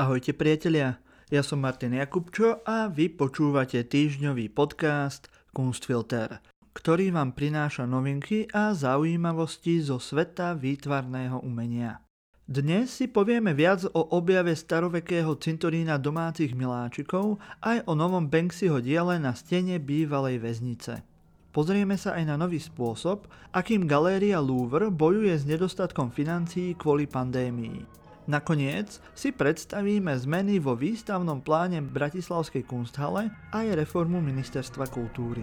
Ahojte 0.00 0.32
priatelia, 0.32 0.96
ja 1.28 1.44
som 1.44 1.60
Martin 1.60 1.92
Jakubčo 1.92 2.64
a 2.64 2.88
vy 2.88 3.12
počúvate 3.12 3.84
týždňový 3.84 4.48
podcast 4.48 5.28
Kunstfilter, 5.52 6.40
ktorý 6.72 7.12
vám 7.12 7.36
prináša 7.36 7.84
novinky 7.84 8.48
a 8.48 8.72
zaujímavosti 8.72 9.84
zo 9.84 10.00
sveta 10.00 10.56
výtvarného 10.56 11.44
umenia. 11.44 12.00
Dnes 12.48 12.96
si 12.96 13.12
povieme 13.12 13.52
viac 13.52 13.84
o 13.92 14.16
objave 14.16 14.56
starovekého 14.56 15.36
cintorína 15.36 16.00
domácich 16.00 16.56
miláčikov 16.56 17.36
aj 17.60 17.84
o 17.84 17.92
novom 17.92 18.24
Banksyho 18.24 18.80
diele 18.80 19.20
na 19.20 19.36
stene 19.36 19.76
bývalej 19.76 20.40
väznice. 20.40 21.04
Pozrieme 21.52 22.00
sa 22.00 22.16
aj 22.16 22.24
na 22.24 22.40
nový 22.40 22.56
spôsob, 22.56 23.28
akým 23.52 23.84
galéria 23.84 24.40
Louvre 24.40 24.88
bojuje 24.88 25.36
s 25.36 25.44
nedostatkom 25.44 26.08
financií 26.08 26.72
kvôli 26.72 27.04
pandémii. 27.04 27.99
Nakoniec 28.30 29.02
si 29.10 29.34
predstavíme 29.34 30.14
zmeny 30.14 30.62
vo 30.62 30.78
výstavnom 30.78 31.42
pláne 31.42 31.82
Bratislavskej 31.82 32.62
kunsthale 32.62 33.26
aj 33.50 33.74
reformu 33.74 34.22
Ministerstva 34.22 34.86
kultúry. 34.86 35.42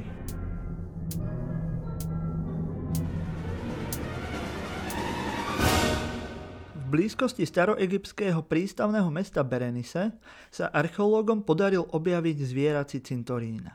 V 6.72 6.84
blízkosti 6.88 7.44
staroegyptského 7.44 8.40
prístavného 8.48 9.12
mesta 9.12 9.44
Berenice 9.44 10.16
sa 10.48 10.72
archeológom 10.72 11.44
podaril 11.44 11.84
objaviť 11.92 12.38
zvierací 12.40 13.04
cintorín. 13.04 13.68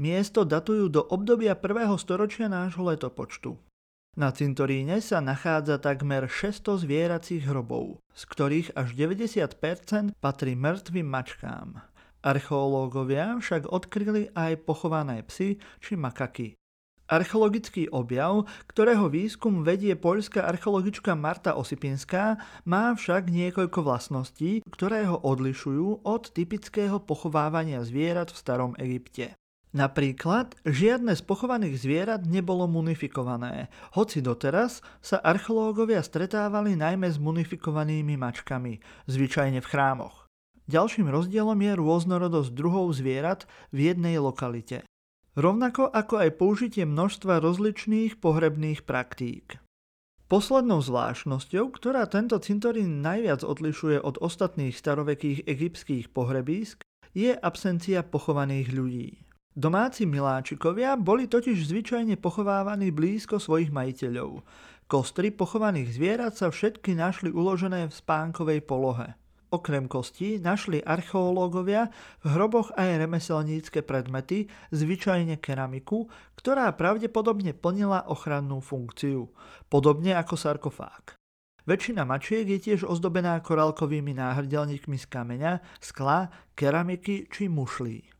Miesto 0.00 0.48
datujú 0.48 0.88
do 0.88 1.04
obdobia 1.04 1.52
1. 1.52 1.84
storočia 2.00 2.48
nášho 2.48 2.80
letopočtu. 2.80 3.67
Na 4.16 4.32
cintoríne 4.32 5.02
sa 5.04 5.20
nachádza 5.20 5.76
takmer 5.82 6.30
600 6.30 6.86
zvieracích 6.86 7.44
hrobov, 7.44 8.00
z 8.14 8.22
ktorých 8.24 8.68
až 8.74 8.88
90% 8.96 10.16
patrí 10.18 10.56
mŕtvým 10.56 11.06
mačkám. 11.06 11.82
Archeológovia 12.24 13.38
však 13.38 13.70
odkryli 13.70 14.34
aj 14.34 14.66
pochované 14.66 15.22
psy 15.28 15.62
či 15.78 15.94
makaky. 15.94 16.58
Archeologický 17.08 17.88
objav, 17.88 18.44
ktorého 18.68 19.08
výskum 19.08 19.64
vedie 19.64 19.96
poľská 19.96 20.44
archeologička 20.44 21.16
Marta 21.16 21.56
Osipinská, 21.56 22.36
má 22.68 22.92
však 22.92 23.32
niekoľko 23.32 23.80
vlastností, 23.80 24.60
ktoré 24.68 25.08
ho 25.08 25.16
odlišujú 25.16 26.04
od 26.04 26.22
typického 26.28 27.00
pochovávania 27.00 27.80
zvierat 27.80 28.28
v 28.28 28.36
starom 28.36 28.72
Egypte. 28.76 29.32
Napríklad, 29.78 30.58
žiadne 30.66 31.14
z 31.14 31.22
pochovaných 31.22 31.78
zvierat 31.78 32.26
nebolo 32.26 32.66
munifikované, 32.66 33.70
hoci 33.94 34.18
doteraz 34.18 34.82
sa 34.98 35.22
archeológovia 35.22 36.02
stretávali 36.02 36.74
najmä 36.74 37.06
s 37.06 37.22
munifikovanými 37.22 38.18
mačkami, 38.18 38.82
zvyčajne 39.06 39.62
v 39.62 39.70
chrámoch. 39.70 40.26
Ďalším 40.66 41.06
rozdielom 41.06 41.62
je 41.62 41.72
rôznorodosť 41.78 42.50
druhov 42.58 42.90
zvierat 42.90 43.46
v 43.70 43.94
jednej 43.94 44.18
lokalite. 44.18 44.82
Rovnako 45.38 45.94
ako 45.94 46.26
aj 46.26 46.30
použitie 46.34 46.82
množstva 46.82 47.38
rozličných 47.38 48.18
pohrebných 48.18 48.82
praktík. 48.82 49.62
Poslednou 50.26 50.82
zvláštnosťou, 50.82 51.70
ktorá 51.70 52.10
tento 52.10 52.34
cintorín 52.42 52.98
najviac 52.98 53.46
odlišuje 53.46 54.02
od 54.02 54.18
ostatných 54.18 54.74
starovekých 54.74 55.46
egyptských 55.46 56.10
pohrebísk, 56.10 56.82
je 57.14 57.30
absencia 57.30 58.02
pochovaných 58.02 58.74
ľudí. 58.74 59.27
Domáci 59.58 60.06
miláčikovia 60.06 60.94
boli 60.94 61.26
totiž 61.26 61.66
zvyčajne 61.66 62.14
pochovávaní 62.22 62.94
blízko 62.94 63.42
svojich 63.42 63.74
majiteľov. 63.74 64.46
Kostry 64.86 65.34
pochovaných 65.34 65.98
zvierat 65.98 66.38
sa 66.38 66.54
všetky 66.54 66.94
našli 66.94 67.34
uložené 67.34 67.90
v 67.90 67.92
spánkovej 67.92 68.62
polohe. 68.62 69.18
Okrem 69.50 69.90
kostí 69.90 70.38
našli 70.38 70.78
archeológovia 70.78 71.90
v 72.22 72.38
hroboch 72.38 72.70
aj 72.78 73.02
remeselnícke 73.02 73.82
predmety, 73.82 74.46
zvyčajne 74.70 75.42
keramiku, 75.42 76.06
ktorá 76.38 76.70
pravdepodobne 76.78 77.50
plnila 77.50 78.06
ochrannú 78.06 78.62
funkciu, 78.62 79.26
podobne 79.66 80.14
ako 80.14 80.38
sarkofág. 80.38 81.18
Väčšina 81.66 82.06
mačiek 82.06 82.46
je 82.46 82.62
tiež 82.62 82.86
ozdobená 82.86 83.42
korálkovými 83.42 84.14
náhrdelníkmi 84.14 84.94
z 84.94 85.06
kameňa, 85.10 85.82
skla, 85.82 86.30
keramiky 86.54 87.26
či 87.26 87.50
mušlí. 87.50 88.17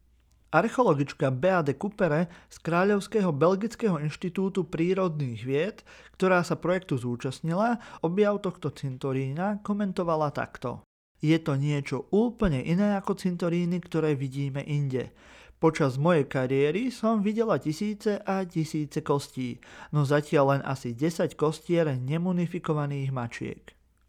Archeologička 0.48 1.28
Bea 1.28 1.60
de 1.60 1.76
Coupere 1.76 2.32
z 2.48 2.56
Kráľovského 2.64 3.28
belgického 3.36 4.00
inštitútu 4.00 4.64
prírodných 4.64 5.44
vied, 5.44 5.84
ktorá 6.16 6.40
sa 6.40 6.56
projektu 6.56 6.96
zúčastnila, 6.96 7.76
objav 8.00 8.40
tohto 8.40 8.72
cintorína 8.72 9.60
komentovala 9.60 10.32
takto. 10.32 10.80
Je 11.20 11.36
to 11.36 11.52
niečo 11.60 12.08
úplne 12.16 12.64
iné 12.64 12.96
ako 12.96 13.20
cintoríny, 13.20 13.76
ktoré 13.84 14.16
vidíme 14.16 14.64
inde. 14.64 15.12
Počas 15.60 16.00
mojej 16.00 16.24
kariéry 16.24 16.88
som 16.88 17.20
videla 17.20 17.60
tisíce 17.60 18.16
a 18.16 18.46
tisíce 18.48 19.04
kostí, 19.04 19.60
no 19.92 20.08
zatiaľ 20.08 20.56
len 20.56 20.62
asi 20.64 20.96
10 20.96 21.36
kostier 21.36 21.92
nemunifikovaných 21.92 23.10
mačiek. 23.12 23.62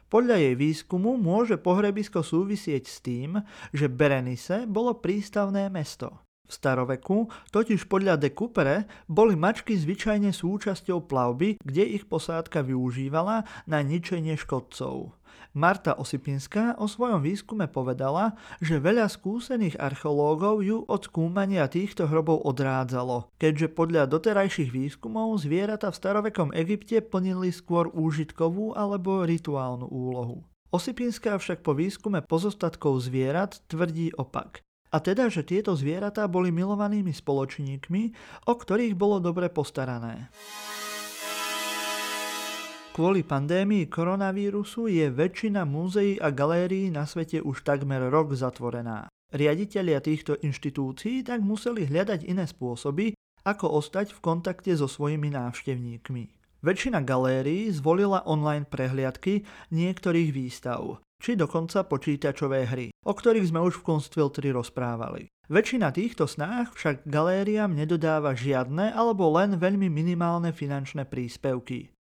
Podľa 0.07 0.39
jej 0.39 0.55
výskumu 0.55 1.19
môže 1.19 1.59
pohrebisko 1.59 2.23
súvisieť 2.23 2.83
s 2.87 2.97
tým, 3.03 3.43
že 3.75 3.91
Berenice 3.91 4.63
bolo 4.69 4.97
prístavné 4.97 5.67
mesto. 5.67 6.28
V 6.49 6.51
staroveku 6.57 7.29
totiž 7.53 7.85
podľa 7.85 8.17
de 8.17 8.33
Coupere 8.33 8.89
boli 9.05 9.37
mačky 9.37 9.77
zvyčajne 9.77 10.33
súčasťou 10.33 11.05
plavby, 11.05 11.61
kde 11.61 11.85
ich 11.85 12.09
posádka 12.09 12.65
využívala 12.65 13.45
na 13.69 13.85
ničenie 13.85 14.33
škodcov. 14.33 15.13
Marta 15.53 15.97
Osipinská 15.97 16.77
o 16.77 16.85
svojom 16.85 17.25
výskume 17.25 17.65
povedala, 17.65 18.37
že 18.61 18.77
veľa 18.77 19.09
skúsených 19.09 19.81
archeológov 19.81 20.61
ju 20.61 20.85
od 20.85 21.01
skúmania 21.09 21.65
týchto 21.65 22.05
hrobov 22.05 22.45
odrádzalo, 22.45 23.33
keďže 23.41 23.73
podľa 23.73 24.05
doterajších 24.09 24.69
výskumov 24.69 25.41
zvieratá 25.41 25.89
v 25.89 25.99
starovekom 26.01 26.49
Egypte 26.53 27.01
plnili 27.01 27.49
skôr 27.49 27.89
úžitkovú 27.89 28.77
alebo 28.77 29.25
rituálnu 29.25 29.89
úlohu. 29.89 30.45
Osipinská 30.69 31.33
však 31.41 31.65
po 31.65 31.73
výskume 31.73 32.21
pozostatkov 32.21 33.01
zvierat 33.01 33.57
tvrdí 33.65 34.13
opak. 34.13 34.61
A 34.89 34.97
teda, 34.97 35.29
že 35.29 35.45
tieto 35.45 35.77
zvieratá 35.77 36.25
boli 36.25 36.49
milovanými 36.49 37.13
spoločníkmi, 37.13 38.01
o 38.49 38.53
ktorých 38.57 38.97
bolo 38.97 39.21
dobre 39.21 39.45
postarané. 39.53 40.33
Kvôli 42.99 43.21
pandémii 43.23 43.85
koronavírusu 43.87 44.89
je 44.89 45.07
väčšina 45.07 45.63
múzeí 45.63 46.17
a 46.19 46.33
galérií 46.33 46.89
na 46.89 47.05
svete 47.05 47.39
už 47.39 47.61
takmer 47.61 48.09
rok 48.09 48.33
zatvorená. 48.33 49.07
Riaditeľia 49.29 50.01
týchto 50.01 50.41
inštitúcií 50.41 51.21
tak 51.21 51.45
museli 51.45 51.85
hľadať 51.85 52.25
iné 52.25 52.49
spôsoby, 52.49 53.13
ako 53.45 53.77
ostať 53.79 54.11
v 54.17 54.19
kontakte 54.19 54.73
so 54.73 54.89
svojimi 54.89 55.31
návštevníkmi. 55.31 56.23
Väčšina 56.59 56.99
galérií 57.05 57.71
zvolila 57.71 58.25
online 58.27 58.67
prehliadky 58.67 59.47
niektorých 59.71 60.29
výstav 60.35 60.99
či 61.19 61.35
dokonca 61.35 61.83
počítačové 61.85 62.65
hry, 62.65 62.87
o 63.05 63.13
ktorých 63.13 63.51
sme 63.51 63.59
už 63.61 63.83
v 63.83 63.85
Kunstfiltri 63.91 64.49
rozprávali. 64.55 65.27
Väčšina 65.51 65.91
týchto 65.91 66.25
snách 66.25 66.73
však 66.73 66.95
galériám 67.05 67.75
nedodáva 67.75 68.33
žiadne 68.33 68.95
alebo 68.95 69.27
len 69.35 69.59
veľmi 69.59 69.91
minimálne 69.91 70.55
finančné 70.55 71.05
príspevky. 71.05 71.91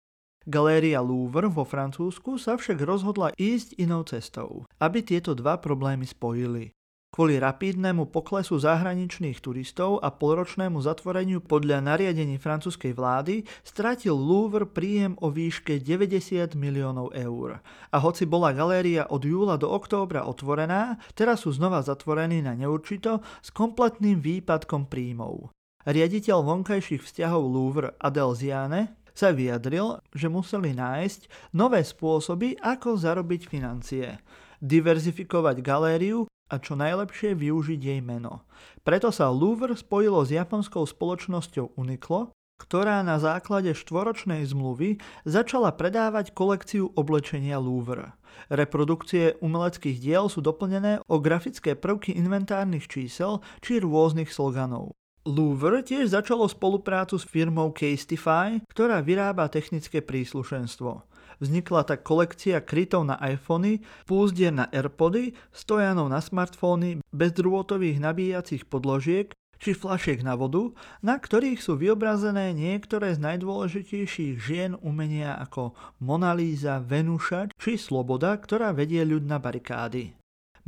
Galéria 0.47 1.03
Louvre 1.03 1.51
vo 1.51 1.67
Francúzsku 1.67 2.39
sa 2.39 2.55
však 2.55 2.79
rozhodla 2.81 3.35
ísť 3.35 3.75
inou 3.77 4.07
cestou, 4.07 4.63
aby 4.79 5.03
tieto 5.03 5.35
dva 5.35 5.59
problémy 5.59 6.07
spojili. 6.07 6.71
Kvôli 7.09 7.41
rapidnému 7.41 8.13
poklesu 8.13 8.61
zahraničných 8.61 9.41
turistov 9.41 9.97
a 10.05 10.13
polročnému 10.13 10.77
zatvoreniu 10.77 11.41
podľa 11.41 11.81
nariadení 11.81 12.37
francúzskej 12.37 12.93
vlády 12.93 13.49
stratil 13.65 14.13
Louvre 14.13 14.69
príjem 14.69 15.17
o 15.17 15.33
výške 15.33 15.81
90 15.81 16.53
miliónov 16.53 17.09
eur. 17.17 17.65
A 17.89 17.97
hoci 17.97 18.29
bola 18.29 18.53
galéria 18.53 19.09
od 19.09 19.25
júla 19.25 19.57
do 19.57 19.73
októbra 19.73 20.29
otvorená, 20.29 21.01
teraz 21.17 21.49
sú 21.49 21.51
znova 21.51 21.81
zatvorení 21.81 22.45
na 22.45 22.53
neurčito 22.53 23.25
s 23.41 23.49
kompletným 23.49 24.21
výpadkom 24.21 24.85
príjmov. 24.85 25.49
Riaditeľ 25.89 26.45
vonkajších 26.45 27.01
vzťahov 27.01 27.41
Louvre 27.41 27.97
Adel 27.97 28.37
Ziane 28.37 29.01
sa 29.17 29.33
vyjadril, 29.33 29.97
že 30.13 30.29
museli 30.29 30.77
nájsť 30.77 31.51
nové 31.57 31.81
spôsoby, 31.81 32.53
ako 32.61 33.01
zarobiť 33.01 33.41
financie 33.49 34.21
diverzifikovať 34.59 35.63
galériu 35.63 36.27
a 36.49 36.57
čo 36.57 36.73
najlepšie 36.73 37.37
využiť 37.37 37.79
jej 37.79 38.01
meno. 38.01 38.43
Preto 38.81 39.13
sa 39.13 39.29
Louvre 39.29 39.77
spojilo 39.77 40.25
s 40.25 40.33
japonskou 40.33 40.83
spoločnosťou 40.89 41.77
Uniqlo, 41.77 42.33
ktorá 42.59 42.99
na 43.07 43.15
základe 43.23 43.71
štvoročnej 43.71 44.43
zmluvy 44.43 44.99
začala 45.23 45.71
predávať 45.71 46.35
kolekciu 46.35 46.91
oblečenia 46.91 47.55
Louvre. 47.55 48.11
Reprodukcie 48.51 49.39
umeleckých 49.39 49.97
diel 49.97 50.27
sú 50.27 50.43
doplnené 50.43 50.99
o 51.07 51.23
grafické 51.23 51.73
prvky 51.79 52.13
inventárnych 52.19 52.91
čísel 52.91 53.39
či 53.63 53.79
rôznych 53.79 54.27
sloganov. 54.29 54.91
Louvre 55.27 55.83
tiež 55.83 56.15
začalo 56.15 56.47
spoluprácu 56.47 57.19
s 57.19 57.27
firmou 57.27 57.69
Casetify, 57.75 58.59
ktorá 58.71 59.03
vyrába 59.03 59.51
technické 59.51 59.99
príslušenstvo. 59.99 61.05
Vznikla 61.39 61.87
tak 61.87 62.03
kolekcia 62.03 62.59
krytov 62.59 63.07
na 63.07 63.15
iPhony, 63.23 63.79
púzdier 64.03 64.51
na 64.51 64.67
Airpody, 64.75 65.31
stojanov 65.55 66.11
na 66.11 66.19
smartfóny, 66.19 66.99
bezdrôtových 67.15 68.03
nabíjacích 68.03 68.67
podložiek 68.67 69.31
či 69.59 69.75
flašiek 69.75 70.23
na 70.23 70.39
vodu, 70.39 70.71
na 71.03 71.19
ktorých 71.19 71.59
sú 71.59 71.75
vyobrazené 71.75 72.55
niektoré 72.55 73.11
z 73.15 73.19
najdôležitejších 73.19 74.39
žien 74.39 74.71
umenia 74.79 75.35
ako 75.35 75.75
Mona 75.99 76.31
Lisa, 76.31 76.79
Venuša 76.79 77.51
či 77.59 77.75
Sloboda, 77.75 78.35
ktorá 78.39 78.71
vedie 78.71 79.03
ľud 79.03 79.27
na 79.27 79.35
barikády. 79.39 80.18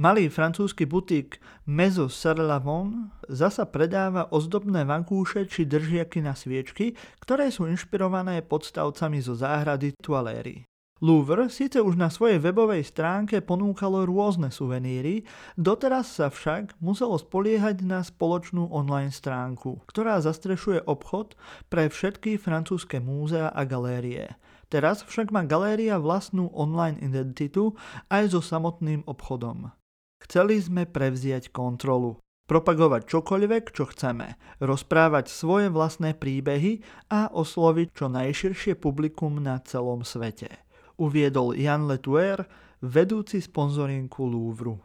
Malý 0.01 0.33
francúzsky 0.33 0.89
butik 0.89 1.37
Mezo 1.69 2.09
Sarlavon 2.09 3.13
zasa 3.29 3.69
predáva 3.69 4.33
ozdobné 4.33 4.81
vankúše 4.81 5.45
či 5.45 5.69
držiaky 5.69 6.25
na 6.25 6.33
sviečky, 6.33 6.97
ktoré 7.21 7.53
sú 7.53 7.69
inšpirované 7.69 8.41
podstavcami 8.41 9.21
zo 9.21 9.37
záhrady 9.37 9.93
Tualéry. 10.01 10.65
Louvre 11.05 11.53
síce 11.53 11.77
už 11.77 12.01
na 12.01 12.09
svojej 12.09 12.41
webovej 12.41 12.81
stránke 12.81 13.45
ponúkalo 13.45 14.09
rôzne 14.09 14.49
suveníry, 14.49 15.21
doteraz 15.53 16.17
sa 16.17 16.33
však 16.33 16.81
muselo 16.81 17.21
spoliehať 17.21 17.85
na 17.85 18.01
spoločnú 18.01 18.73
online 18.73 19.13
stránku, 19.13 19.85
ktorá 19.85 20.17
zastrešuje 20.17 20.81
obchod 20.89 21.37
pre 21.69 21.93
všetky 21.93 22.41
francúzske 22.41 22.97
múzea 22.97 23.53
a 23.53 23.61
galérie. 23.69 24.33
Teraz 24.65 25.05
však 25.05 25.29
má 25.29 25.45
galéria 25.45 26.01
vlastnú 26.01 26.49
online 26.57 26.97
identitu 27.05 27.77
aj 28.09 28.33
so 28.33 28.41
samotným 28.41 29.05
obchodom. 29.05 29.77
Chceli 30.21 30.61
sme 30.61 30.85
prevziať 30.85 31.49
kontrolu, 31.49 32.21
propagovať 32.45 33.09
čokoľvek, 33.09 33.63
čo 33.73 33.89
chceme, 33.89 34.37
rozprávať 34.61 35.33
svoje 35.33 35.73
vlastné 35.73 36.13
príbehy 36.13 36.85
a 37.09 37.33
osloviť 37.33 37.87
čo 37.89 38.05
najširšie 38.05 38.77
publikum 38.77 39.41
na 39.41 39.57
celom 39.65 40.05
svete. 40.05 40.61
Uviedol 41.01 41.57
Jan 41.57 41.89
Letuer, 41.89 42.45
vedúci 42.85 43.41
sponzorinku 43.41 44.21
Louvru. 44.29 44.77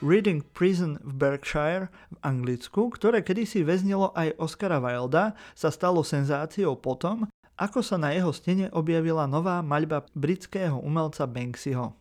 Reading 0.00 0.40
Prison 0.56 0.96
v 1.04 1.12
Berkshire 1.12 1.92
v 2.08 2.16
Anglicku, 2.24 2.88
ktoré 2.88 3.20
kedysi 3.20 3.60
väznilo 3.60 4.16
aj 4.16 4.32
Oscara 4.40 4.80
Wilda, 4.80 5.36
sa 5.52 5.68
stalo 5.68 6.00
senzáciou 6.00 6.72
potom, 6.80 7.28
ako 7.60 7.84
sa 7.84 8.00
na 8.00 8.16
jeho 8.16 8.32
stene 8.32 8.72
objavila 8.72 9.28
nová 9.28 9.60
maľba 9.60 10.08
britského 10.16 10.80
umelca 10.80 11.28
Banksyho. 11.28 12.00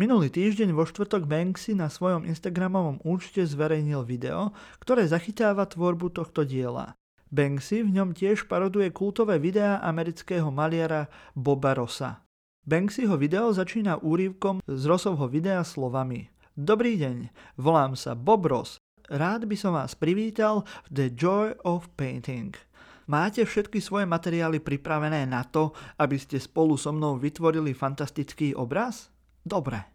Minulý 0.00 0.32
týždeň 0.32 0.72
vo 0.72 0.88
štvrtok 0.88 1.28
Banksy 1.28 1.76
na 1.76 1.92
svojom 1.92 2.24
Instagramovom 2.24 3.04
účte 3.04 3.44
zverejnil 3.44 4.00
video, 4.08 4.56
ktoré 4.80 5.04
zachytáva 5.04 5.68
tvorbu 5.68 6.16
tohto 6.16 6.40
diela. 6.40 6.96
Banksy 7.28 7.84
v 7.84 8.00
ňom 8.00 8.16
tiež 8.16 8.48
paroduje 8.48 8.88
kultové 8.96 9.36
videá 9.36 9.76
amerického 9.84 10.48
maliara 10.48 11.12
Boba 11.36 11.76
Rossa. 11.76 12.24
Banksyho 12.64 13.12
video 13.20 13.52
začína 13.52 14.00
úrivkom 14.00 14.64
z 14.64 14.82
Rossovho 14.88 15.28
videa 15.28 15.60
slovami 15.68 16.32
Dobrý 16.56 16.96
deň, 16.96 17.28
volám 17.60 17.92
sa 17.92 18.16
Bob 18.16 18.48
Ross. 18.48 18.80
Rád 19.04 19.44
by 19.44 19.56
som 19.60 19.76
vás 19.76 19.92
privítal 19.92 20.64
v 20.88 20.96
The 20.96 21.06
Joy 21.12 21.60
of 21.68 21.92
Painting. 22.00 22.56
Máte 23.04 23.44
všetky 23.44 23.84
svoje 23.84 24.08
materiály 24.08 24.64
pripravené 24.64 25.28
na 25.28 25.44
to, 25.44 25.76
aby 26.00 26.16
ste 26.16 26.40
spolu 26.40 26.80
so 26.80 26.88
mnou 26.88 27.20
vytvorili 27.20 27.76
fantastický 27.76 28.56
obraz? 28.56 29.12
Dobre. 29.44 29.88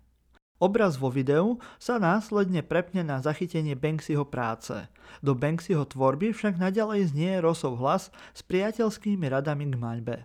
Obraz 0.56 0.96
vo 0.96 1.12
videu 1.12 1.60
sa 1.76 2.00
následne 2.00 2.64
prepne 2.64 3.04
na 3.04 3.20
zachytenie 3.20 3.76
Banksyho 3.76 4.24
práce. 4.24 4.88
Do 5.20 5.36
Banksyho 5.36 5.84
tvorby 5.84 6.32
však 6.32 6.56
naďalej 6.56 7.12
znie 7.12 7.44
Rosov 7.44 7.76
hlas 7.84 8.08
s 8.32 8.42
priateľskými 8.48 9.28
radami 9.28 9.68
k 9.68 9.76
maľbe. 9.76 10.18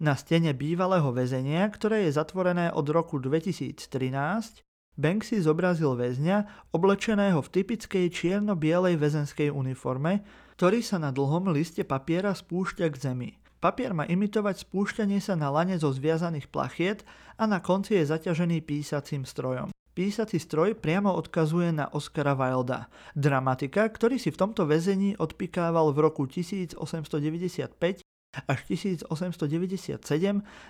Na 0.00 0.16
stene 0.16 0.56
bývalého 0.56 1.12
väzenia, 1.12 1.68
ktoré 1.68 2.08
je 2.08 2.16
zatvorené 2.16 2.72
od 2.72 2.88
roku 2.88 3.20
2013, 3.20 4.64
Banksy 4.94 5.42
zobrazil 5.42 5.98
väzňa 5.98 6.70
oblečeného 6.70 7.42
v 7.42 7.52
typickej 7.52 8.06
čierno-bielej 8.14 8.94
väzenskej 8.96 9.50
uniforme, 9.50 10.22
ktorý 10.54 10.80
sa 10.86 11.02
na 11.02 11.10
dlhom 11.10 11.50
liste 11.50 11.82
papiera 11.82 12.30
spúšťa 12.30 12.86
k 12.88 12.96
zemi. 12.96 13.30
Papier 13.64 13.96
má 13.96 14.04
imitovať 14.04 14.68
spúšťanie 14.68 15.24
sa 15.24 15.40
na 15.40 15.48
lane 15.48 15.80
zo 15.80 15.88
zviazaných 15.88 16.52
plachiet 16.52 17.00
a 17.40 17.48
na 17.48 17.64
konci 17.64 17.96
je 17.96 18.04
zaťažený 18.12 18.60
písacím 18.60 19.24
strojom. 19.24 19.72
Písací 19.96 20.36
stroj 20.36 20.76
priamo 20.76 21.08
odkazuje 21.16 21.72
na 21.72 21.88
Oscara 21.88 22.36
Wilda, 22.36 22.92
dramatika, 23.16 23.88
ktorý 23.88 24.20
si 24.20 24.28
v 24.28 24.36
tomto 24.36 24.68
väzení 24.68 25.16
odpikával 25.16 25.96
v 25.96 25.98
roku 26.04 26.28
1895 26.28 28.04
až 28.44 28.58
1897 28.68 29.96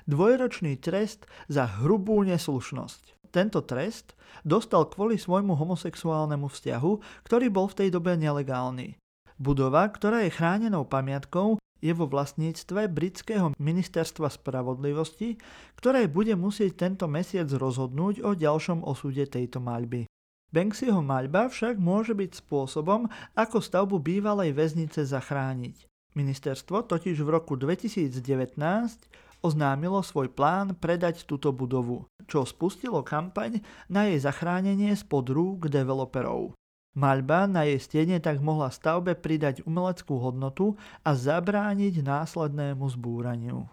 dvojročný 0.06 0.79
trest 0.79 1.26
za 1.50 1.67
hrubú 1.82 2.23
neslušnosť. 2.23 3.26
Tento 3.35 3.67
trest 3.67 4.14
dostal 4.46 4.87
kvôli 4.87 5.19
svojmu 5.19 5.58
homosexuálnemu 5.58 6.46
vzťahu, 6.46 6.93
ktorý 7.26 7.46
bol 7.50 7.67
v 7.67 7.75
tej 7.75 7.88
dobe 7.91 8.14
nelegálny. 8.14 8.94
Budova, 9.35 9.91
ktorá 9.91 10.23
je 10.23 10.31
chránenou 10.31 10.87
pamiatkou, 10.87 11.58
je 11.84 11.92
vo 11.92 12.08
vlastníctve 12.08 12.88
britského 12.88 13.52
ministerstva 13.60 14.32
spravodlivosti, 14.32 15.36
ktoré 15.76 16.08
bude 16.08 16.32
musieť 16.32 16.88
tento 16.88 17.04
mesiac 17.04 17.52
rozhodnúť 17.52 18.25
o 18.25 18.32
ďalšom 18.32 18.81
osude 18.81 19.28
tejto 19.28 19.60
maľby. 19.60 20.08
Banksyho 20.48 21.04
maľba 21.04 21.52
však 21.52 21.76
môže 21.76 22.16
byť 22.16 22.40
spôsobom, 22.40 23.12
ako 23.36 23.60
stavbu 23.60 24.00
bývalej 24.00 24.56
väznice 24.56 25.04
zachrániť. 25.04 25.84
Ministerstvo 26.14 26.86
totiž 26.86 27.20
v 27.20 27.28
roku 27.28 27.58
2019 27.58 28.22
oznámilo 29.44 30.00
svoj 30.00 30.31
plán 30.32 30.78
predať 30.78 31.26
túto 31.28 31.50
budovu, 31.50 32.08
čo 32.31 32.46
spustilo 32.48 33.04
kampaň 33.04 33.60
na 33.92 34.08
jej 34.08 34.22
zachránenie 34.22 34.94
spod 34.96 35.28
rúk 35.28 35.69
developerov. 35.69 36.56
Maľba 36.94 37.50
na 37.50 37.67
jej 37.67 37.82
stene 37.82 38.23
tak 38.23 38.38
mohla 38.38 38.70
stavbe 38.70 39.19
pridať 39.19 39.67
umeleckú 39.67 40.14
hodnotu 40.23 40.79
a 41.02 41.19
zabrániť 41.19 42.06
následnému 42.06 42.87
zbúraniu. 42.87 43.67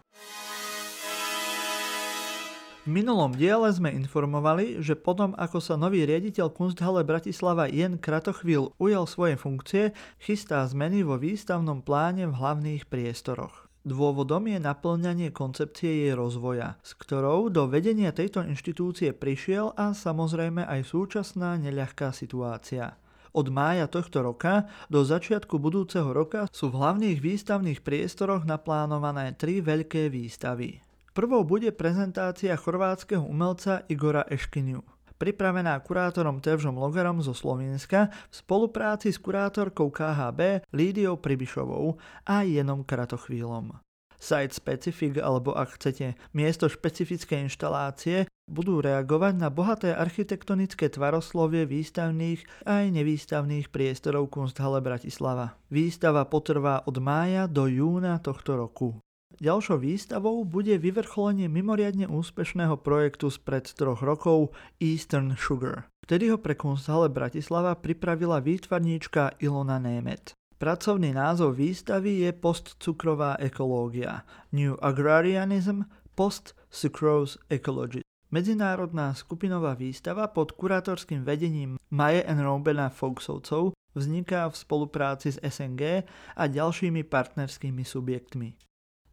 V 2.82 2.90
minulom 2.90 3.30
diele 3.30 3.70
sme 3.70 3.94
informovali, 3.94 4.82
že 4.82 4.98
potom 4.98 5.38
ako 5.38 5.62
sa 5.62 5.78
nový 5.78 6.02
riaditeľ 6.02 6.50
Kunsthalle 6.50 7.06
Bratislava 7.06 7.70
Jen 7.70 7.94
Kratochvíl 7.94 8.74
ujal 8.82 9.06
svoje 9.06 9.38
funkcie, 9.38 9.94
chystá 10.18 10.66
zmeny 10.66 11.06
vo 11.06 11.14
výstavnom 11.14 11.78
pláne 11.78 12.26
v 12.26 12.34
hlavných 12.34 12.90
priestoroch. 12.90 13.70
Dôvodom 13.86 14.50
je 14.50 14.58
naplňanie 14.58 15.30
koncepcie 15.30 16.06
jej 16.06 16.14
rozvoja, 16.18 16.74
s 16.82 16.98
ktorou 16.98 17.54
do 17.54 17.70
vedenia 17.70 18.10
tejto 18.10 18.42
inštitúcie 18.42 19.14
prišiel 19.14 19.78
a 19.78 19.94
samozrejme 19.94 20.66
aj 20.66 20.82
súčasná 20.86 21.58
neľahká 21.62 22.10
situácia. 22.10 22.98
Od 23.32 23.48
mája 23.48 23.88
tohto 23.88 24.20
roka 24.20 24.68
do 24.92 25.00
začiatku 25.00 25.56
budúceho 25.56 26.12
roka 26.12 26.44
sú 26.52 26.68
v 26.68 26.78
hlavných 26.84 27.18
výstavných 27.24 27.80
priestoroch 27.80 28.44
naplánované 28.44 29.32
tri 29.32 29.64
veľké 29.64 30.12
výstavy. 30.12 30.84
Prvou 31.16 31.44
bude 31.44 31.72
prezentácia 31.72 32.52
chorvátskeho 32.56 33.24
umelca 33.24 33.84
Igora 33.88 34.24
Eškiniu 34.28 34.84
pripravená 35.22 35.78
kurátorom 35.86 36.42
Tevžom 36.42 36.74
Logarom 36.74 37.22
zo 37.22 37.30
Slovenska 37.30 38.10
v 38.10 38.34
spolupráci 38.34 39.14
s 39.14 39.22
kurátorkou 39.22 39.94
KHB 39.94 40.66
Lídiou 40.74 41.14
Pribišovou 41.14 41.94
a 42.26 42.42
Jenom 42.42 42.82
Kratochvílom. 42.82 43.70
Site 44.18 44.50
specific 44.50 45.22
alebo 45.22 45.54
ak 45.54 45.78
chcete 45.78 46.18
miesto 46.34 46.66
špecifické 46.66 47.38
inštalácie 47.38 48.26
budú 48.52 48.84
reagovať 48.84 49.40
na 49.40 49.48
bohaté 49.48 49.96
architektonické 49.96 50.92
tvaroslovie 50.92 51.64
výstavných 51.64 52.68
aj 52.68 52.84
nevýstavných 52.92 53.72
priestorov 53.72 54.28
Kunsthalle 54.28 54.84
Bratislava. 54.84 55.56
Výstava 55.72 56.28
potrvá 56.28 56.84
od 56.84 57.00
mája 57.00 57.48
do 57.48 57.64
júna 57.64 58.20
tohto 58.20 58.60
roku. 58.60 59.00
Ďalšou 59.40 59.80
výstavou 59.80 60.44
bude 60.44 60.76
vyvrcholenie 60.76 61.48
mimoriadne 61.48 62.04
úspešného 62.04 62.76
projektu 62.84 63.32
spred 63.32 63.64
troch 63.72 64.04
rokov 64.04 64.52
Eastern 64.76 65.32
Sugar. 65.40 65.88
Vtedy 66.04 66.28
ho 66.28 66.36
pre 66.36 66.52
Kunsthalle 66.52 67.08
Bratislava 67.08 67.72
pripravila 67.72 68.44
výtvarníčka 68.44 69.40
Ilona 69.40 69.80
Nemet. 69.80 70.36
Pracovný 70.60 71.10
názov 71.10 71.58
výstavy 71.58 72.22
je 72.22 72.30
Postcukrová 72.30 73.34
ekológia 73.42 74.22
New 74.54 74.78
Agrarianism 74.78 75.88
Post-Sucrose 76.14 77.40
Ecology. 77.50 78.04
Medzinárodná 78.32 79.12
skupinová 79.12 79.76
výstava 79.76 80.24
pod 80.24 80.56
kurátorským 80.56 81.20
vedením 81.20 81.76
Maje 81.92 82.24
N. 82.24 82.40
Robena 82.40 82.88
Foxovcov 82.88 83.76
vzniká 83.92 84.48
v 84.48 84.56
spolupráci 84.56 85.36
s 85.36 85.38
SNG 85.44 86.08
a 86.32 86.42
ďalšími 86.48 87.04
partnerskými 87.04 87.84
subjektmi. 87.84 88.56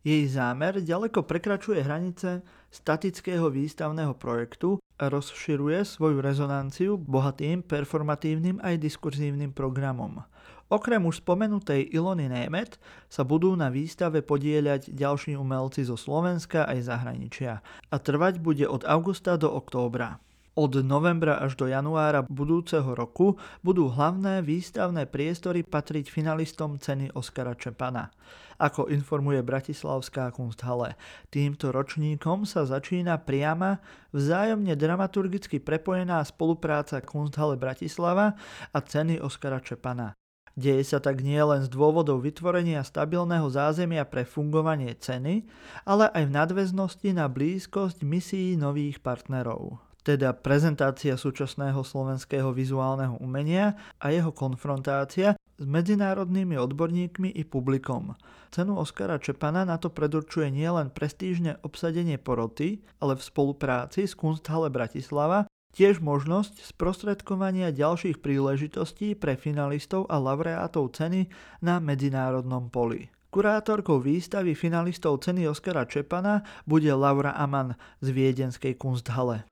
Jej 0.08 0.24
zámer 0.40 0.80
ďaleko 0.80 1.28
prekračuje 1.28 1.84
hranice 1.84 2.48
statického 2.72 3.52
výstavného 3.52 4.16
projektu 4.16 4.80
a 4.96 5.12
rozširuje 5.12 5.84
svoju 5.84 6.24
rezonanciu 6.24 6.96
bohatým 6.96 7.60
performatívnym 7.60 8.64
aj 8.64 8.80
diskurzívnym 8.80 9.52
programom. 9.52 10.24
Okrem 10.70 11.02
už 11.02 11.26
spomenutej 11.26 11.90
Ilony 11.98 12.30
Német 12.30 12.78
sa 13.10 13.26
budú 13.26 13.58
na 13.58 13.74
výstave 13.74 14.22
podieľať 14.22 14.94
ďalší 14.94 15.34
umelci 15.34 15.82
zo 15.82 15.98
Slovenska 15.98 16.70
aj 16.70 16.86
zahraničia 16.86 17.66
a 17.90 17.96
trvať 17.98 18.38
bude 18.38 18.70
od 18.70 18.86
augusta 18.86 19.34
do 19.34 19.50
októbra. 19.50 20.22
Od 20.54 20.78
novembra 20.86 21.42
až 21.42 21.58
do 21.58 21.66
januára 21.66 22.22
budúceho 22.22 22.94
roku 22.94 23.42
budú 23.66 23.90
hlavné 23.90 24.46
výstavné 24.46 25.10
priestory 25.10 25.66
patriť 25.66 26.12
finalistom 26.12 26.78
ceny 26.78 27.18
Oskara 27.18 27.58
Čepana. 27.58 28.14
Ako 28.60 28.92
informuje 28.92 29.40
Bratislavská 29.40 30.36
kunsthalle, 30.36 31.00
týmto 31.32 31.72
ročníkom 31.72 32.44
sa 32.44 32.68
začína 32.68 33.24
priama, 33.24 33.80
vzájomne 34.12 34.76
dramaturgicky 34.76 35.64
prepojená 35.64 36.20
spolupráca 36.28 37.00
Kunsthalle 37.00 37.56
Bratislava 37.56 38.36
a 38.76 38.78
ceny 38.84 39.24
Oskara 39.24 39.64
Čepana. 39.64 40.19
Deje 40.60 40.84
sa 40.84 41.00
tak 41.00 41.24
nie 41.24 41.40
len 41.40 41.64
z 41.64 41.72
dôvodov 41.72 42.20
vytvorenia 42.20 42.84
stabilného 42.84 43.48
zázemia 43.48 44.04
pre 44.04 44.28
fungovanie 44.28 44.92
ceny, 44.92 45.48
ale 45.88 46.12
aj 46.12 46.28
v 46.28 46.36
nadväznosti 46.36 47.16
na 47.16 47.32
blízkosť 47.32 48.04
misií 48.04 48.60
nových 48.60 49.00
partnerov 49.00 49.80
teda 50.00 50.32
prezentácia 50.34 51.14
súčasného 51.20 51.86
slovenského 51.86 52.50
vizuálneho 52.50 53.20
umenia 53.22 53.78
a 54.02 54.10
jeho 54.10 54.34
konfrontácia 54.34 55.38
s 55.38 55.66
medzinárodnými 55.68 56.56
odborníkmi 56.56 57.36
i 57.36 57.44
publikom. 57.46 58.16
Cenu 58.50 58.80
Oskara 58.80 59.22
Čepana 59.22 59.68
na 59.68 59.78
to 59.78 59.94
predurčuje 59.94 60.50
nielen 60.50 60.90
prestížne 60.90 61.62
obsadenie 61.62 62.18
poroty, 62.18 62.82
ale 63.04 63.20
v 63.20 63.22
spolupráci 63.22 64.10
s 64.10 64.18
Kunsthalle 64.18 64.74
Bratislava 64.74 65.46
Tiež 65.80 66.04
možnosť 66.04 66.76
sprostredkovania 66.76 67.72
ďalších 67.72 68.20
príležitostí 68.20 69.16
pre 69.16 69.40
finalistov 69.40 70.12
a 70.12 70.20
laureátov 70.20 70.92
ceny 70.92 71.32
na 71.64 71.80
medzinárodnom 71.80 72.68
poli. 72.68 73.08
Kurátorkou 73.32 74.04
výstavy 74.04 74.60
finalistov 74.60 75.24
ceny 75.24 75.48
Oskara 75.48 75.88
Čepana 75.88 76.44
bude 76.68 76.92
Laura 76.92 77.32
Aman 77.32 77.80
z 78.04 78.12
Viedenskej 78.12 78.76
Kunsthalle. 78.76 79.48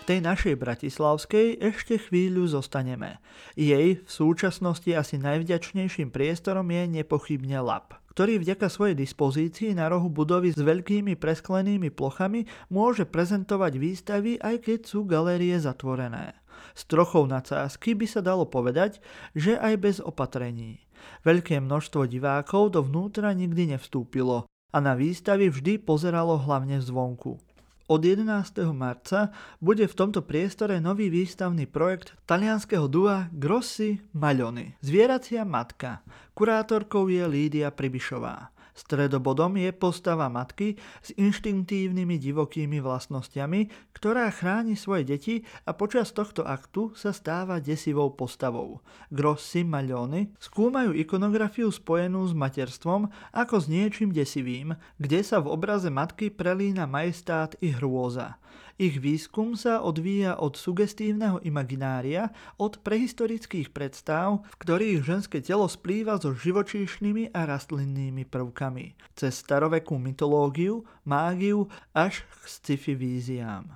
V 0.00 0.02
tej 0.08 0.24
našej 0.24 0.56
bratislavskej 0.56 1.60
ešte 1.60 2.00
chvíľu 2.00 2.48
zostaneme. 2.48 3.20
Jej 3.52 4.00
v 4.00 4.08
súčasnosti 4.08 4.88
asi 4.96 5.20
najvďačnejším 5.20 6.08
priestorom 6.08 6.72
je 6.72 7.04
nepochybne 7.04 7.60
Lab 7.60 8.00
ktorý 8.18 8.42
vďaka 8.42 8.66
svojej 8.66 8.98
dispozícii 8.98 9.78
na 9.78 9.86
rohu 9.86 10.10
budovy 10.10 10.50
s 10.50 10.58
veľkými 10.58 11.14
presklenými 11.14 11.94
plochami 11.94 12.50
môže 12.66 13.06
prezentovať 13.06 13.78
výstavy, 13.78 14.42
aj 14.42 14.66
keď 14.66 14.78
sú 14.90 15.06
galérie 15.06 15.54
zatvorené. 15.54 16.34
S 16.74 16.82
trochou 16.90 17.30
nadsázky 17.30 17.94
by 17.94 18.10
sa 18.10 18.18
dalo 18.18 18.42
povedať, 18.42 18.98
že 19.38 19.54
aj 19.54 19.74
bez 19.78 19.96
opatrení. 20.02 20.82
Veľké 21.22 21.62
množstvo 21.62 22.10
divákov 22.10 22.74
dovnútra 22.74 23.30
nikdy 23.38 23.78
nevstúpilo 23.78 24.50
a 24.50 24.78
na 24.82 24.98
výstavy 24.98 25.46
vždy 25.46 25.78
pozeralo 25.86 26.42
hlavne 26.42 26.82
zvonku. 26.82 27.38
Od 27.88 28.04
11. 28.04 28.68
marca 28.76 29.32
bude 29.64 29.88
v 29.88 29.96
tomto 29.96 30.20
priestore 30.20 30.76
nový 30.76 31.08
výstavný 31.08 31.64
projekt 31.64 32.12
talianského 32.28 32.84
dua 32.84 33.32
Grossi 33.32 33.96
Maľony. 34.12 34.76
Zvieracia 34.84 35.40
matka. 35.48 36.04
Kurátorkou 36.36 37.08
je 37.08 37.24
Lídia 37.24 37.72
Pribišová. 37.72 38.52
Stredobodom 38.78 39.58
je 39.58 39.74
postava 39.74 40.30
matky 40.30 40.78
s 41.02 41.10
inštinktívnymi 41.18 42.14
divokými 42.14 42.78
vlastnosťami, 42.78 43.90
ktorá 43.90 44.30
chráni 44.30 44.78
svoje 44.78 45.02
deti 45.02 45.34
a 45.66 45.74
počas 45.74 46.14
tohto 46.14 46.46
aktu 46.46 46.94
sa 46.94 47.10
stáva 47.10 47.58
desivou 47.58 48.14
postavou. 48.14 48.78
Grossi 49.10 49.66
Maglioni 49.66 50.30
skúmajú 50.38 50.94
ikonografiu 50.94 51.74
spojenú 51.74 52.22
s 52.22 52.38
materstvom 52.38 53.10
ako 53.34 53.58
s 53.58 53.66
niečím 53.66 54.14
desivým, 54.14 54.78
kde 55.02 55.26
sa 55.26 55.42
v 55.42 55.50
obraze 55.50 55.90
matky 55.90 56.30
prelína 56.30 56.86
majestát 56.86 57.58
i 57.58 57.74
hrôza. 57.74 58.38
Ich 58.78 59.02
výskum 59.02 59.58
sa 59.58 59.82
odvíja 59.82 60.38
od 60.38 60.54
sugestívneho 60.54 61.42
imaginária, 61.42 62.30
od 62.62 62.78
prehistorických 62.78 63.74
predstav, 63.74 64.46
v 64.46 64.56
ktorých 64.62 65.02
ženské 65.02 65.42
telo 65.42 65.66
splýva 65.66 66.14
so 66.22 66.30
živočíšnymi 66.30 67.34
a 67.34 67.42
rastlinnými 67.42 68.22
prvkami, 68.30 68.94
cez 69.18 69.34
starovekú 69.42 69.98
mytológiu, 69.98 70.86
mágiu 71.02 71.66
až 71.90 72.22
k 72.22 72.42
sci-fi 72.46 72.94
víziám. 72.94 73.66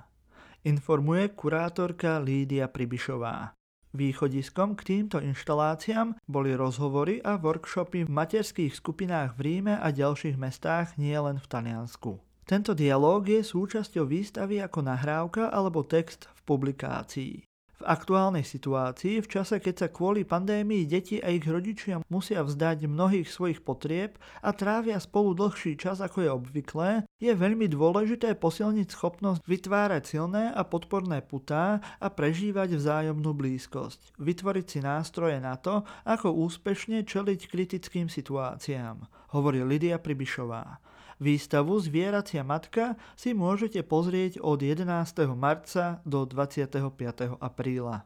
Informuje 0.63 1.35
kurátorka 1.35 2.23
Lídia 2.23 2.71
Pribišová. 2.71 3.51
Východiskom 3.91 4.79
k 4.79 4.87
týmto 4.87 5.19
inštaláciám 5.19 6.15
boli 6.31 6.55
rozhovory 6.55 7.19
a 7.19 7.35
workshopy 7.35 8.07
v 8.07 8.09
materských 8.09 8.71
skupinách 8.71 9.35
v 9.35 9.51
Ríme 9.51 9.75
a 9.75 9.91
ďalších 9.91 10.39
mestách 10.39 10.95
nielen 10.95 11.43
v 11.43 11.45
Taliansku. 11.51 12.23
Tento 12.43 12.75
dialóg 12.75 13.31
je 13.31 13.39
súčasťou 13.39 14.03
výstavy 14.03 14.59
ako 14.59 14.83
nahrávka 14.83 15.47
alebo 15.47 15.87
text 15.87 16.27
v 16.35 16.39
publikácii. 16.43 17.35
V 17.83 17.91
aktuálnej 17.91 18.47
situácii, 18.47 19.19
v 19.23 19.27
čase 19.27 19.59
keď 19.59 19.75
sa 19.75 19.87
kvôli 19.87 20.23
pandémii 20.23 20.87
deti 20.87 21.19
a 21.19 21.31
ich 21.31 21.43
rodičia 21.43 21.99
musia 22.07 22.43
vzdať 22.43 22.87
mnohých 22.87 23.27
svojich 23.27 23.59
potrieb 23.59 24.15
a 24.39 24.55
trávia 24.55 24.99
spolu 24.99 25.35
dlhší 25.35 25.75
čas 25.75 25.99
ako 26.03 26.23
je 26.23 26.29
obvyklé, 26.31 26.91
je 27.19 27.31
veľmi 27.31 27.67
dôležité 27.71 28.35
posilniť 28.39 28.87
schopnosť 28.87 29.43
vytvárať 29.43 30.03
silné 30.03 30.51
a 30.51 30.63
podporné 30.67 31.23
putá 31.23 31.83
a 31.99 32.07
prežívať 32.07 32.75
vzájomnú 32.75 33.35
blízkosť. 33.35 34.15
Vytvoriť 34.19 34.65
si 34.67 34.79
nástroje 34.83 35.39
na 35.43 35.59
to, 35.59 35.83
ako 36.07 36.31
úspešne 36.43 37.03
čeliť 37.07 37.51
kritickým 37.51 38.07
situáciám, 38.07 39.03
hovorí 39.35 39.59
Lidia 39.63 39.99
Pribišová. 39.99 40.92
Výstavu 41.23 41.79
Zvieracia 41.79 42.43
matka 42.43 42.99
si 43.15 43.31
môžete 43.31 43.79
pozrieť 43.87 44.43
od 44.43 44.59
11. 44.59 44.83
marca 45.31 46.03
do 46.03 46.27
25. 46.27 46.99
apríla. 47.39 48.03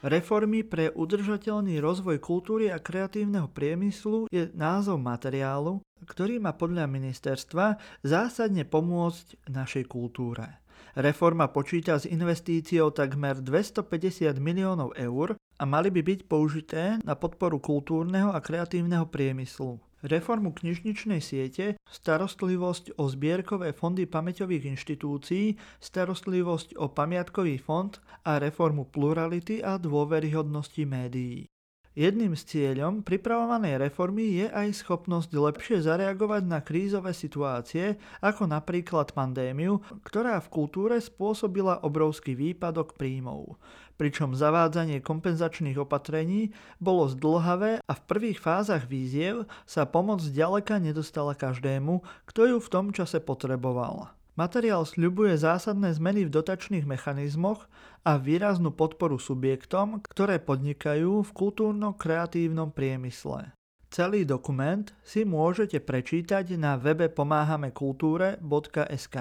Reformy 0.00 0.64
pre 0.64 0.88
udržateľný 0.96 1.76
rozvoj 1.76 2.24
kultúry 2.24 2.72
a 2.72 2.80
kreatívneho 2.80 3.52
priemyslu 3.52 4.32
je 4.32 4.48
názov 4.56 4.96
materiálu, 4.96 5.84
ktorý 6.08 6.40
má 6.40 6.56
podľa 6.56 6.88
ministerstva 6.88 7.76
zásadne 8.00 8.64
pomôcť 8.64 9.52
našej 9.52 9.84
kultúre. 9.92 10.56
Reforma 10.96 11.52
počíta 11.52 12.00
s 12.00 12.08
investíciou 12.08 12.96
takmer 12.96 13.44
250 13.44 14.40
miliónov 14.40 14.96
eur 14.96 15.36
a 15.36 15.64
mali 15.68 15.92
by 15.92 16.00
byť 16.00 16.20
použité 16.24 16.96
na 17.04 17.12
podporu 17.12 17.60
kultúrneho 17.60 18.32
a 18.32 18.40
kreatívneho 18.40 19.04
priemyslu 19.04 19.84
reformu 20.04 20.52
knižničnej 20.52 21.24
siete, 21.24 21.80
starostlivosť 21.88 23.00
o 23.00 23.08
zbierkové 23.08 23.72
fondy 23.72 24.04
pamäťových 24.04 24.76
inštitúcií, 24.76 25.56
starostlivosť 25.80 26.76
o 26.76 26.92
pamiatkový 26.92 27.56
fond 27.58 27.96
a 28.28 28.36
reformu 28.36 28.84
plurality 28.92 29.64
a 29.64 29.80
dôveryhodnosti 29.80 30.84
médií. 30.84 31.48
Jedným 31.94 32.34
z 32.34 32.42
cieľom 32.42 33.06
pripravovanej 33.06 33.78
reformy 33.78 34.42
je 34.42 34.50
aj 34.50 34.82
schopnosť 34.82 35.30
lepšie 35.30 35.78
zareagovať 35.78 36.42
na 36.42 36.58
krízové 36.58 37.14
situácie, 37.14 38.02
ako 38.18 38.50
napríklad 38.50 39.14
pandémiu, 39.14 39.78
ktorá 40.02 40.42
v 40.42 40.50
kultúre 40.50 40.98
spôsobila 40.98 41.86
obrovský 41.86 42.34
výpadok 42.34 42.98
príjmov. 42.98 43.62
Pričom 43.94 44.34
zavádzanie 44.34 45.06
kompenzačných 45.06 45.78
opatrení 45.78 46.50
bolo 46.82 47.06
zdlhavé 47.14 47.78
a 47.78 47.92
v 47.94 48.04
prvých 48.10 48.42
fázach 48.42 48.90
víziev 48.90 49.46
sa 49.62 49.86
pomoc 49.86 50.18
zďaleka 50.18 50.82
nedostala 50.82 51.38
každému, 51.38 52.02
kto 52.26 52.40
ju 52.50 52.56
v 52.58 52.72
tom 52.74 52.90
čase 52.90 53.22
potreboval. 53.22 54.10
Materiál 54.34 54.82
sľubuje 54.82 55.38
zásadné 55.38 55.94
zmeny 55.94 56.26
v 56.26 56.34
dotačných 56.34 56.90
mechanizmoch 56.90 57.70
a 58.04 58.20
výraznú 58.20 58.76
podporu 58.76 59.16
subjektom, 59.16 60.04
ktoré 60.04 60.36
podnikajú 60.36 61.24
v 61.24 61.30
kultúrno-kreatívnom 61.32 62.76
priemysle. 62.76 63.56
Celý 63.88 64.28
dokument 64.28 64.84
si 65.00 65.24
môžete 65.24 65.80
prečítať 65.80 66.60
na 66.60 66.76
webe 66.76 67.08
pomáhamekultúre.sk. 67.08 69.16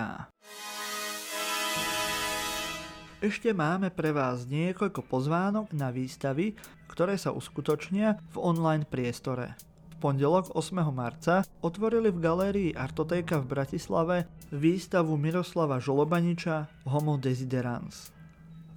Ešte 3.23 3.55
máme 3.55 3.87
pre 3.87 4.11
vás 4.11 4.43
niekoľko 4.51 5.07
pozvánok 5.07 5.71
na 5.71 5.95
výstavy, 5.95 6.59
ktoré 6.91 7.15
sa 7.15 7.31
uskutočnia 7.31 8.19
v 8.35 8.37
online 8.37 8.83
priestore 8.83 9.55
pondelok 10.03 10.51
8. 10.51 10.83
marca 10.91 11.47
otvorili 11.63 12.11
v 12.11 12.19
galérii 12.19 12.75
Artotéka 12.75 13.39
v 13.39 13.55
Bratislave 13.55 14.27
výstavu 14.51 15.15
Miroslava 15.15 15.79
Žolobaniča 15.79 16.67
Homo 16.91 17.15
Desiderans. 17.15 18.23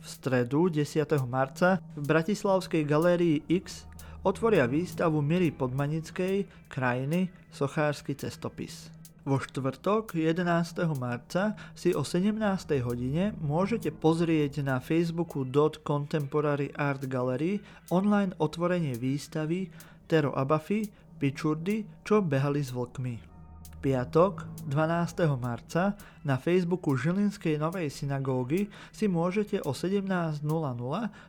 V 0.07 0.15
stredu 0.15 0.71
10. 0.71 1.03
marca 1.27 1.83
v 1.99 2.07
Bratislavskej 2.07 2.87
galérii 2.87 3.43
X 3.51 3.91
otvoria 4.23 4.63
výstavu 4.71 5.19
Miry 5.19 5.51
Podmanickej 5.51 6.47
Krajiny 6.71 7.27
Sochársky 7.51 8.15
cestopis. 8.15 8.87
Vo 9.27 9.43
štvrtok 9.43 10.15
11. 10.15 10.47
marca 10.95 11.59
si 11.75 11.91
o 11.91 12.07
17. 12.07 12.39
hodine 12.87 13.35
môžete 13.43 13.91
pozrieť 13.91 14.63
na 14.63 14.79
facebooku 14.79 15.43
Contemporary 15.83 16.71
Art 16.79 17.11
Gallery 17.11 17.59
online 17.91 18.31
otvorenie 18.39 18.95
výstavy 18.95 19.75
Tero 20.07 20.31
Abafi, 20.39 20.87
Pičurdy, 21.19 21.83
čo 22.07 22.23
behali 22.23 22.63
s 22.63 22.71
vlkmi. 22.71 23.36
Piatok 23.79 24.49
12. 24.67 25.29
marca 25.37 25.95
na 26.25 26.41
Facebooku 26.41 26.97
Žilinskej 26.97 27.61
novej 27.61 27.93
synagógy 27.93 28.73
si 28.91 29.07
môžete 29.07 29.61
o 29.63 29.77
17.00 29.77 30.43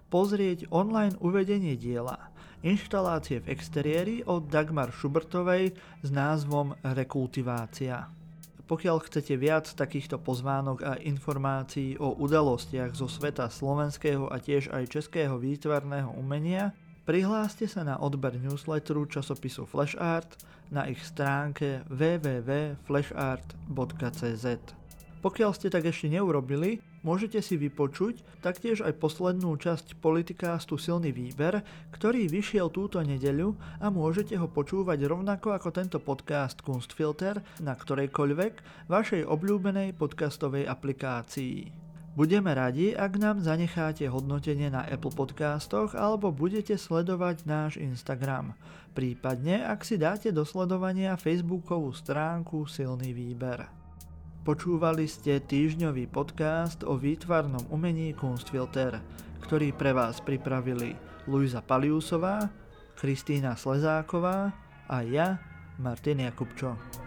pozrieť 0.08 0.66
online 0.72 1.13
uvedenie 1.20 1.75
diela 1.75 2.32
inštalácie 2.66 3.44
v 3.46 3.54
exteriéri 3.54 4.16
od 4.25 4.50
Dagmar 4.50 4.89
Schubertovej 4.89 5.77
s 6.01 6.10
názvom 6.10 6.74
Rekultivácia. 6.82 8.10
Pokiaľ 8.68 8.98
chcete 9.08 9.39
viac 9.39 9.70
takýchto 9.72 10.20
pozvánok 10.20 10.77
a 10.84 10.94
informácií 11.00 11.96
o 12.01 12.20
udalostiach 12.20 12.92
zo 12.98 13.08
sveta 13.08 13.48
slovenského 13.48 14.27
a 14.27 14.42
tiež 14.44 14.74
aj 14.75 14.92
českého 14.92 15.39
výtvarného 15.39 16.12
umenia, 16.20 16.75
prihláste 17.08 17.72
sa 17.72 17.88
na 17.88 17.96
odber 17.96 18.36
newsletteru 18.36 19.08
časopisu 19.08 19.64
Flashart 19.64 20.28
na 20.68 20.92
ich 20.92 21.00
stránke 21.00 21.88
www.flashart.cz. 21.88 24.46
Pokiaľ 25.18 25.50
ste 25.56 25.72
tak 25.72 25.88
ešte 25.88 26.12
neurobili, 26.12 26.84
môžete 27.02 27.40
si 27.40 27.56
vypočuť 27.56 28.44
taktiež 28.44 28.84
aj 28.84 29.00
poslednú 29.00 29.56
časť 29.56 30.04
politikástu 30.04 30.76
Silný 30.76 31.16
výber, 31.16 31.64
ktorý 31.96 32.28
vyšiel 32.28 32.68
túto 32.70 33.02
nedeľu 33.02 33.56
a 33.82 33.88
môžete 33.88 34.36
ho 34.36 34.52
počúvať 34.52 35.08
rovnako 35.08 35.56
ako 35.56 35.72
tento 35.72 36.04
podcast 36.04 36.60
Kunstfilter 36.60 37.40
na 37.64 37.74
ktorejkoľvek 37.74 38.54
vašej 38.92 39.24
obľúbenej 39.26 39.96
podcastovej 39.98 40.70
aplikácii. 40.70 41.87
Budeme 42.18 42.50
radi, 42.58 42.98
ak 42.98 43.14
nám 43.22 43.46
zanecháte 43.46 44.10
hodnotenie 44.10 44.74
na 44.74 44.82
Apple 44.90 45.14
Podcastoch 45.14 45.94
alebo 45.94 46.34
budete 46.34 46.74
sledovať 46.74 47.46
náš 47.46 47.78
Instagram. 47.78 48.58
Prípadne, 48.98 49.62
ak 49.62 49.86
si 49.86 50.02
dáte 50.02 50.34
do 50.34 50.42
sledovania 50.42 51.14
Facebookovú 51.14 51.94
stránku 51.94 52.66
Silný 52.66 53.14
výber. 53.14 53.70
Počúvali 54.42 55.06
ste 55.06 55.38
týždňový 55.38 56.10
podcast 56.10 56.82
o 56.82 56.98
výtvarnom 56.98 57.70
umení 57.70 58.18
Kunstfilter, 58.18 58.98
ktorý 59.46 59.78
pre 59.78 59.94
vás 59.94 60.18
pripravili 60.18 60.98
Luisa 61.30 61.62
Paliusová, 61.62 62.50
Kristýna 62.98 63.54
Slezáková 63.54 64.58
a 64.90 65.06
ja, 65.06 65.38
Martin 65.78 66.26
Jakubčo. 66.26 67.06